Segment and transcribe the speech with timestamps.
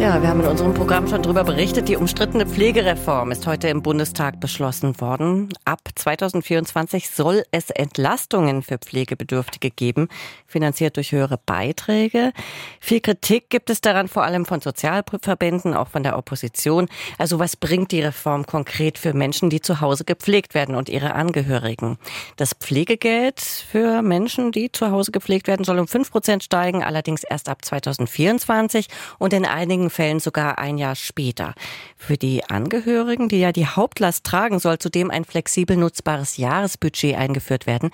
[0.00, 1.88] Ja, wir haben in unserem Programm schon darüber berichtet.
[1.88, 5.48] Die umstrittene Pflegereform ist heute im Bundestag beschlossen worden.
[5.64, 10.06] Ab 2024 soll es Entlastungen für Pflegebedürftige geben,
[10.46, 12.32] finanziert durch höhere Beiträge.
[12.78, 16.86] Viel Kritik gibt es daran, vor allem von Sozialverbänden, auch von der Opposition.
[17.18, 21.16] Also was bringt die Reform konkret für Menschen, die zu Hause gepflegt werden und ihre
[21.16, 21.98] Angehörigen?
[22.36, 27.24] Das Pflegegeld für Menschen, die zu Hause gepflegt werden, soll um fünf Prozent steigen, allerdings
[27.24, 28.86] erst ab 2024
[29.18, 31.54] und in einigen Fällen sogar ein Jahr später.
[31.96, 37.66] Für die Angehörigen, die ja die Hauptlast tragen, soll zudem ein flexibel nutzbares Jahresbudget eingeführt
[37.66, 37.90] werden.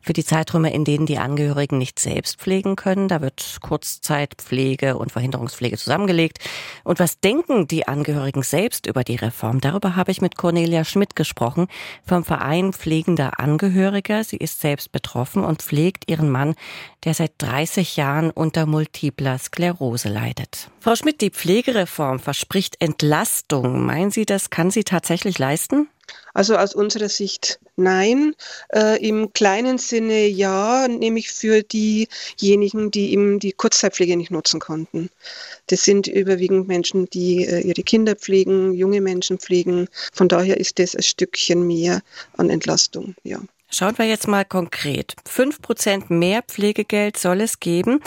[0.00, 5.12] Für die Zeiträume, in denen die Angehörigen nicht selbst pflegen können, da wird Kurzzeitpflege und
[5.12, 6.38] Verhinderungspflege zusammengelegt.
[6.84, 9.60] Und was denken die Angehörigen selbst über die Reform?
[9.60, 11.68] Darüber habe ich mit Cornelia Schmidt gesprochen
[12.06, 14.24] vom Verein Pflegender Angehöriger.
[14.24, 16.54] Sie ist selbst betroffen und pflegt ihren Mann,
[17.04, 20.70] der seit 30 Jahren unter multipler Sklerose leidet.
[20.80, 23.86] Frau Schmidt, die Pflegereform verspricht Entlastung.
[23.86, 25.88] Meinen Sie, das kann sie tatsächlich leisten?
[26.34, 28.34] Also aus unserer Sicht nein.
[28.74, 35.10] Äh, Im kleinen Sinne ja, nämlich für diejenigen, die eben die Kurzzeitpflege nicht nutzen konnten.
[35.68, 39.86] Das sind überwiegend Menschen, die äh, ihre Kinder pflegen, junge Menschen pflegen.
[40.12, 42.02] Von daher ist das ein Stückchen mehr
[42.36, 43.40] an Entlastung, ja.
[43.70, 45.14] Schauen wir jetzt mal konkret.
[45.26, 48.00] Fünf Prozent mehr Pflegegeld soll es geben.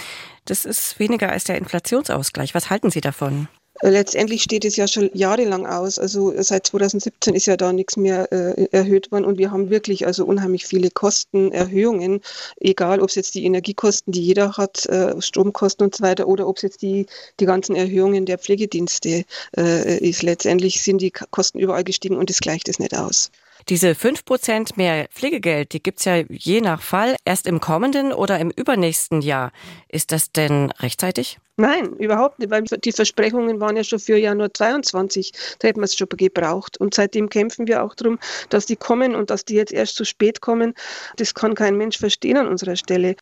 [0.46, 2.56] Das ist weniger als der Inflationsausgleich.
[2.56, 3.48] Was halten Sie davon?
[3.84, 5.98] Letztendlich steht es ja schon jahrelang aus.
[5.98, 10.06] Also seit 2017 ist ja da nichts mehr äh, erhöht worden und wir haben wirklich
[10.06, 12.22] also unheimlich viele Kostenerhöhungen,
[12.60, 16.48] egal ob es jetzt die Energiekosten, die jeder hat, äh, Stromkosten und so weiter, oder
[16.48, 17.08] ob es jetzt die,
[17.40, 19.26] die ganzen Erhöhungen der Pflegedienste
[19.58, 20.22] äh, ist.
[20.22, 23.32] Letztendlich sind die Kosten überall gestiegen und es gleicht es nicht aus.
[23.70, 28.40] Diese fünf Prozent mehr Pflegegeld, die gibt's ja je nach Fall erst im kommenden oder
[28.40, 29.52] im übernächsten Jahr.
[29.88, 31.40] Ist das denn rechtzeitig?
[31.58, 35.32] Nein, überhaupt nicht, weil die Versprechungen waren ja schon für Januar 22.
[35.60, 36.78] Da hätten wir es schon gebraucht.
[36.80, 38.20] Und seitdem kämpfen wir auch darum,
[38.50, 40.74] dass die kommen und dass die jetzt erst zu spät kommen.
[41.18, 43.16] Das kann kein Mensch verstehen an unserer Stelle.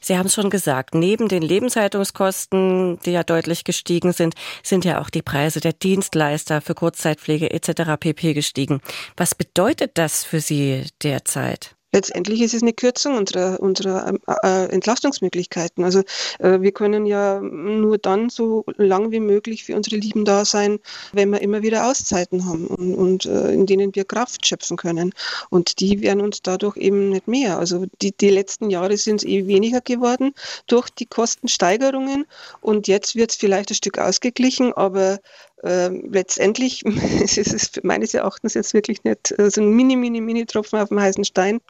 [0.00, 5.00] Sie haben es schon gesagt, neben den Lebenshaltungskosten, die ja deutlich gestiegen sind, sind ja
[5.00, 7.96] auch die Preise der Dienstleister für Kurzzeitpflege etc.
[7.98, 8.80] pp gestiegen.
[9.16, 11.74] Was bedeutet das für Sie derzeit?
[11.92, 15.84] Letztendlich ist es eine Kürzung unserer, unserer ähm, äh, Entlastungsmöglichkeiten.
[15.84, 16.00] Also
[16.38, 20.78] äh, wir können ja nur dann so lang wie möglich für unsere Lieben da sein,
[21.12, 25.12] wenn wir immer wieder Auszeiten haben und, und äh, in denen wir Kraft schöpfen können.
[25.50, 27.58] Und die werden uns dadurch eben nicht mehr.
[27.58, 30.34] Also die, die letzten Jahre sind es eh weniger geworden
[30.66, 32.26] durch die Kostensteigerungen
[32.60, 35.18] und jetzt wird es vielleicht ein Stück ausgeglichen, aber
[35.62, 40.78] äh, letztendlich ist es meines Erachtens jetzt wirklich nicht so ein mini, mini, mini Tropfen
[40.78, 41.60] auf dem heißen Stein.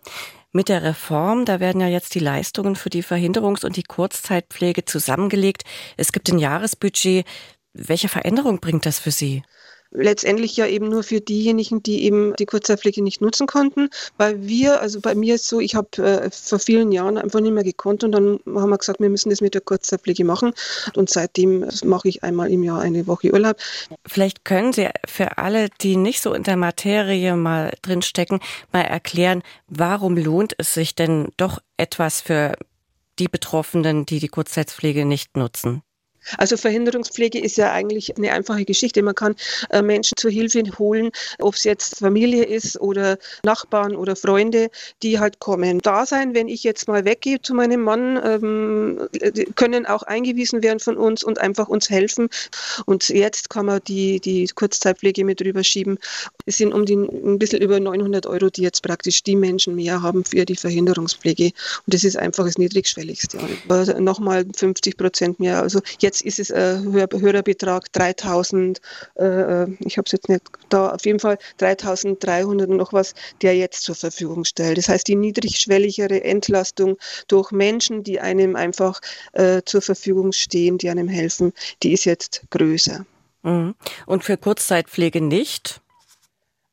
[0.54, 4.84] Mit der Reform, da werden ja jetzt die Leistungen für die Verhinderungs- und die Kurzzeitpflege
[4.84, 5.64] zusammengelegt.
[5.96, 7.24] Es gibt ein Jahresbudget.
[7.72, 9.42] Welche Veränderung bringt das für Sie?
[9.92, 14.80] Letztendlich ja eben nur für diejenigen, die eben die Kurzzeitpflege nicht nutzen konnten, weil wir,
[14.80, 18.04] also bei mir ist so, ich habe äh, vor vielen Jahren einfach nicht mehr gekonnt
[18.04, 20.52] und dann haben wir gesagt, wir müssen das mit der Kurzzeitpflege machen
[20.94, 23.56] und seitdem mache ich einmal im Jahr eine Woche Urlaub.
[24.06, 28.40] Vielleicht können Sie für alle, die nicht so in der Materie mal drinstecken,
[28.72, 32.56] mal erklären, warum lohnt es sich denn doch etwas für
[33.18, 35.82] die Betroffenen, die die Kurzzeitpflege nicht nutzen?
[36.38, 39.02] Also Verhinderungspflege ist ja eigentlich eine einfache Geschichte.
[39.02, 39.34] Man kann
[39.70, 44.70] äh, Menschen zur Hilfe holen, ob es jetzt Familie ist oder Nachbarn oder Freunde,
[45.02, 45.80] die halt kommen.
[45.80, 49.08] Da sein, wenn ich jetzt mal weggehe zu meinem Mann, ähm,
[49.56, 52.28] können auch eingewiesen werden von uns und einfach uns helfen.
[52.86, 55.98] Und jetzt kann man die, die Kurzzeitpflege mit rüberschieben.
[56.46, 60.02] Es sind um die, ein bisschen über 900 Euro, die jetzt praktisch die Menschen mehr
[60.02, 61.44] haben für die Verhinderungspflege.
[61.46, 61.54] Und
[61.86, 63.38] das ist einfach das Niedrigschwelligste.
[63.98, 65.60] Nochmal 50 Prozent mehr.
[65.60, 68.80] Also jetzt ist es ein höherer Betrag, 3000,
[69.16, 73.14] äh, äh, ich habe es jetzt nicht da, auf jeden Fall 3300 und noch was,
[73.42, 74.78] der jetzt zur Verfügung stellt.
[74.78, 76.96] Das heißt, die niedrigschwelligere Entlastung
[77.28, 79.00] durch Menschen, die einem einfach
[79.32, 81.52] äh, zur Verfügung stehen, die einem helfen,
[81.82, 83.04] die ist jetzt größer.
[83.42, 83.74] Mhm.
[84.06, 85.81] Und für Kurzzeitpflege nicht?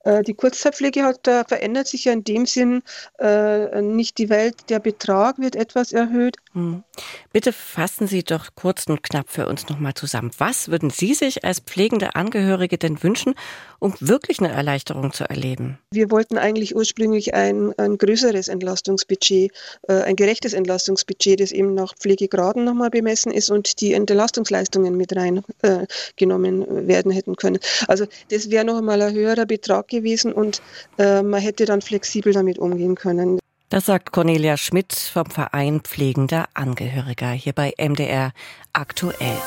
[0.03, 2.83] Äh, die Kurzzeitpflege hat, da verändert sich ja in dem Sinn
[3.19, 6.37] äh, nicht die Welt, der Betrag wird etwas erhöht.
[6.53, 6.83] Hm.
[7.31, 10.31] Bitte fassen Sie doch kurz und knapp für uns nochmal zusammen.
[10.39, 13.35] Was würden Sie sich als pflegende Angehörige denn wünschen,
[13.77, 15.77] um wirklich eine Erleichterung zu erleben?
[15.91, 19.51] Wir wollten eigentlich ursprünglich ein, ein größeres Entlastungsbudget,
[19.87, 25.15] äh, ein gerechtes Entlastungsbudget, das eben nach Pflegegraden nochmal bemessen ist und die Entlastungsleistungen mit
[25.15, 27.59] reingenommen äh, werden hätten können.
[27.87, 30.63] Also das wäre noch einmal ein höherer Betrag gewesen und
[30.97, 33.38] äh, man hätte dann flexibel damit umgehen können.
[33.69, 38.31] Das sagt Cornelia Schmidt vom Verein Pflegender Angehöriger hier bei MDR
[38.73, 39.37] aktuell.